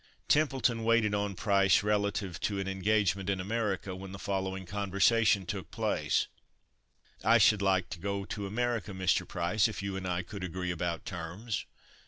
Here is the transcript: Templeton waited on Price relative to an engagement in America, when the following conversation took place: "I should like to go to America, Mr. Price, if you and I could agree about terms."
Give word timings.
Templeton 0.27 0.83
waited 0.83 1.13
on 1.13 1.35
Price 1.35 1.83
relative 1.83 2.39
to 2.39 2.59
an 2.59 2.67
engagement 2.67 3.29
in 3.29 3.39
America, 3.39 3.95
when 3.95 4.13
the 4.13 4.17
following 4.17 4.65
conversation 4.65 5.45
took 5.45 5.69
place: 5.69 6.25
"I 7.23 7.37
should 7.37 7.61
like 7.61 7.87
to 7.91 7.99
go 7.99 8.25
to 8.25 8.47
America, 8.47 8.93
Mr. 8.93 9.27
Price, 9.27 9.67
if 9.67 9.83
you 9.83 9.95
and 9.95 10.07
I 10.07 10.23
could 10.23 10.43
agree 10.43 10.71
about 10.71 11.05
terms." 11.05 11.67